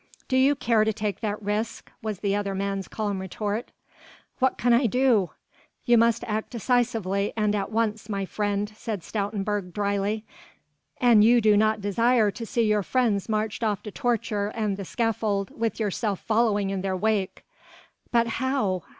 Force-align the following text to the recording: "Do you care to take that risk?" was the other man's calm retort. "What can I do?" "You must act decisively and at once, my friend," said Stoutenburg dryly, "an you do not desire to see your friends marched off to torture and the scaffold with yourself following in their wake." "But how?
"Do 0.27 0.35
you 0.35 0.55
care 0.55 0.83
to 0.83 0.91
take 0.91 1.19
that 1.19 1.39
risk?" 1.43 1.91
was 2.01 2.21
the 2.21 2.35
other 2.35 2.55
man's 2.55 2.87
calm 2.87 3.19
retort. 3.21 3.69
"What 4.39 4.57
can 4.57 4.73
I 4.73 4.87
do?" 4.87 5.29
"You 5.85 5.95
must 5.95 6.23
act 6.23 6.49
decisively 6.49 7.33
and 7.37 7.53
at 7.53 7.71
once, 7.71 8.09
my 8.09 8.25
friend," 8.25 8.73
said 8.75 9.01
Stoutenburg 9.03 9.73
dryly, 9.73 10.25
"an 10.99 11.21
you 11.21 11.39
do 11.39 11.55
not 11.55 11.81
desire 11.81 12.31
to 12.31 12.47
see 12.47 12.63
your 12.63 12.81
friends 12.81 13.29
marched 13.29 13.63
off 13.63 13.83
to 13.83 13.91
torture 13.91 14.47
and 14.55 14.75
the 14.75 14.85
scaffold 14.85 15.51
with 15.55 15.79
yourself 15.79 16.19
following 16.21 16.71
in 16.71 16.81
their 16.81 16.97
wake." 16.97 17.45
"But 18.11 18.25
how? 18.41 18.81